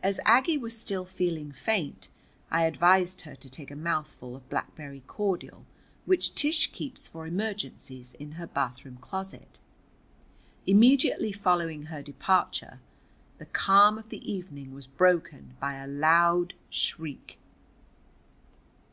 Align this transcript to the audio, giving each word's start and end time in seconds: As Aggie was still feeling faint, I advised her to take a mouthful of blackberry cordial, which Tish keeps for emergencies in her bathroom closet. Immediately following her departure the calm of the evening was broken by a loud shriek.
As 0.00 0.20
Aggie 0.24 0.56
was 0.58 0.78
still 0.78 1.04
feeling 1.04 1.50
faint, 1.50 2.08
I 2.52 2.66
advised 2.66 3.22
her 3.22 3.34
to 3.34 3.50
take 3.50 3.72
a 3.72 3.74
mouthful 3.74 4.36
of 4.36 4.48
blackberry 4.48 5.02
cordial, 5.08 5.64
which 6.06 6.36
Tish 6.36 6.70
keeps 6.70 7.08
for 7.08 7.26
emergencies 7.26 8.14
in 8.20 8.30
her 8.38 8.46
bathroom 8.46 8.98
closet. 8.98 9.58
Immediately 10.68 11.32
following 11.32 11.86
her 11.86 12.00
departure 12.00 12.78
the 13.38 13.46
calm 13.46 13.98
of 13.98 14.10
the 14.10 14.22
evening 14.32 14.72
was 14.72 14.86
broken 14.86 15.56
by 15.58 15.74
a 15.74 15.88
loud 15.88 16.54
shriek. 16.70 17.36